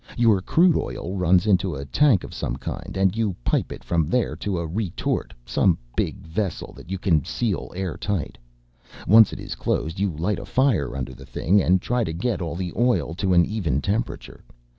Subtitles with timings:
[0.17, 4.09] Your crude oil runs into a tank of some kind, and you pipe it from
[4.09, 8.39] there to a retort, some big vessel that you can seal airtight.
[9.07, 12.41] Once it is closed you light a fire under the thing and try to get
[12.41, 14.43] all the oil to an even temperature.